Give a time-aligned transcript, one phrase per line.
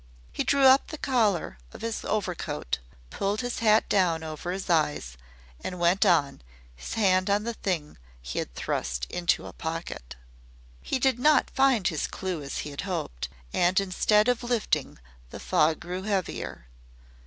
[0.31, 2.79] He drew up the collar of his overcoat,
[3.11, 5.15] pulled his hat down over his eyes
[5.63, 6.41] and went on
[6.75, 10.15] his hand on the thing he had thrust into a pocket.
[10.81, 14.97] He did not find his clew as he had hoped, and instead of lifting
[15.29, 16.65] the fog grew heavier.